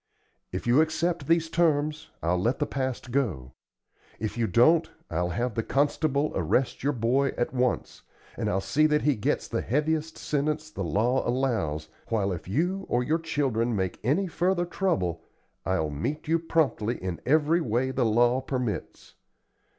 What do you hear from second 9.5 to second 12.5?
heaviest sentence the law allows, while if